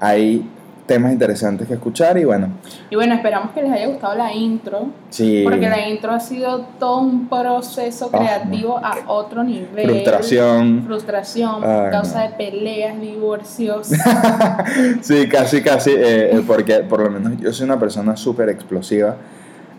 [0.00, 0.50] Hay
[0.86, 2.48] temas interesantes que escuchar y bueno,
[2.90, 5.42] Y bueno, esperamos que les haya gustado la intro, sí.
[5.44, 9.84] porque la intro ha sido todo un proceso Ah, creativo a otro nivel.
[9.88, 10.82] Frustración.
[10.84, 12.30] Frustración, Ay, causa no.
[12.30, 13.90] de peleas, divorcios.
[15.02, 19.16] Sí, casi, casi, eh, eh, porque por lo menos yo soy una persona súper explosiva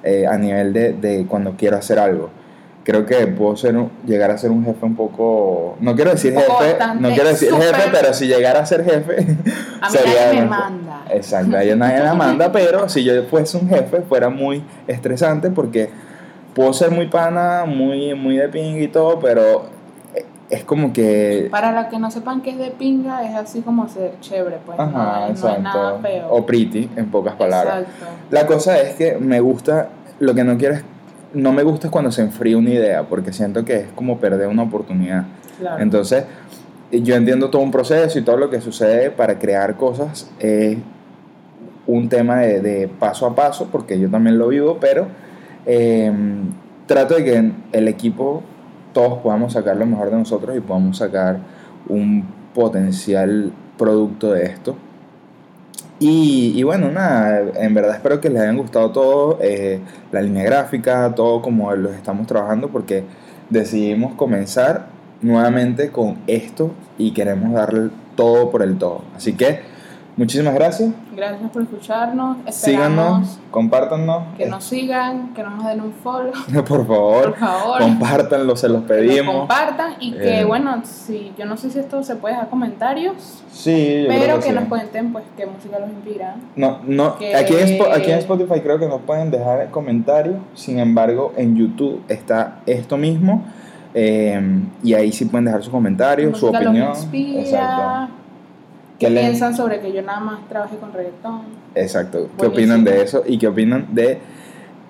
[0.03, 2.29] eh, a nivel de, de cuando quiero hacer algo.
[2.83, 6.33] Creo que puedo ser un- llegar a ser un jefe un poco, no quiero decir
[6.33, 9.15] jefe, no quiero decir jefe, pero si llegara a ser jefe,
[9.81, 11.03] A mí sería nadie me manda.
[11.09, 15.89] Exacto, a nadie la manda, pero si yo fuese un jefe fuera muy estresante porque
[16.53, 19.65] puedo ser muy pana, muy, muy de ping y todo, pero
[20.49, 23.87] es como que Para los que no sepan qué es de pinga, es así como
[23.87, 26.27] ser chévere, pues no, Ajá, es- no es nada feo.
[26.29, 27.79] O pretty, en pocas palabras.
[27.83, 28.05] Exacto.
[28.29, 29.87] La cosa es que me gusta,
[30.19, 30.83] lo que no quiero es,
[31.33, 34.63] no me gusta cuando se enfría una idea, porque siento que es como perder una
[34.63, 35.25] oportunidad.
[35.59, 35.81] Claro.
[35.81, 36.25] Entonces,
[36.91, 40.77] yo entiendo todo un proceso y todo lo que sucede para crear cosas es
[41.87, 45.07] un tema de, de paso a paso, porque yo también lo vivo, pero
[45.65, 46.11] eh,
[46.85, 48.43] trato de que el equipo
[48.93, 51.39] todos podamos sacar lo mejor de nosotros y podamos sacar
[51.89, 54.75] un potencial producto de esto.
[55.99, 59.79] Y, y bueno, nada, en verdad espero que les hayan gustado todo, eh,
[60.11, 63.03] la línea gráfica, todo como los estamos trabajando, porque
[63.49, 64.87] decidimos comenzar
[65.21, 69.03] nuevamente con esto y queremos darle todo por el todo.
[69.15, 69.61] Así que
[70.17, 72.37] muchísimas gracias, Gracias por escucharnos.
[72.51, 76.31] síganos, compártanos, que nos sigan, que nos den un follow,
[76.67, 77.79] por favor, por favor.
[77.79, 79.35] compártanlo, se los que pedimos.
[79.35, 80.45] compartan y que, Eh.
[80.45, 84.35] bueno, si yo no sé si esto se puede dejar comentarios, Sí, yo pero creo
[84.39, 84.53] que sí.
[84.53, 86.35] nos cuenten, pues, qué música los inspira.
[86.55, 90.37] No, no, que- aquí, en Spo- aquí en Spotify creo que nos pueden dejar comentarios,
[90.55, 93.43] sin embargo en YouTube está esto mismo
[93.95, 94.41] eh,
[94.83, 96.89] y ahí sí pueden dejar sus comentarios, su opinión.
[96.89, 98.13] los inspira, Exacto.
[99.03, 101.41] Qué ¿Qué le- piensan sobre que yo nada más trabaje con reggaetón.
[101.75, 102.29] Exacto.
[102.39, 103.23] ¿Qué opinan de eso?
[103.25, 104.19] Y qué opinan de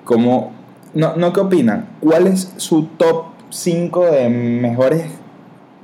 [0.03, 0.51] cómo...
[0.93, 1.87] No, no qué opinan.
[1.99, 5.05] ¿Cuál es su top 5 de mejores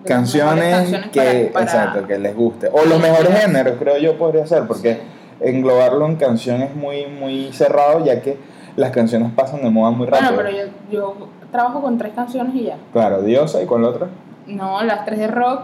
[0.05, 2.69] canciones, que, para- para- exacto, que les guste?
[2.71, 4.99] O los mejores géneros, creo yo podría ser, porque Sí.
[5.41, 8.37] englobarlo en canciones muy, muy cerrado, ya que
[8.75, 10.33] las canciones pasan de moda muy rápido.
[10.33, 12.77] Bueno, pero yo, yo trabajo con tres canciones y ya.
[12.93, 14.07] Claro, Diosa y cuál otra.
[14.47, 15.61] No, las tres de rock.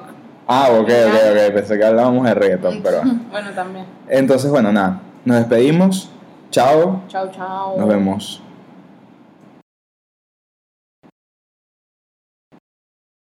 [0.48, 1.54] Ah, ok, ok, ok.
[1.54, 3.02] Pensé que hablábamos de reggaeton, pero.
[3.32, 3.86] bueno, también.
[4.08, 5.02] Entonces, bueno, nada.
[5.24, 6.10] Nos despedimos.
[6.52, 7.02] Chao.
[7.08, 7.78] Chao, chao.
[7.78, 8.42] Nos vemos.